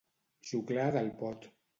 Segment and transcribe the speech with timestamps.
[0.51, 1.47] Xuclar del pot.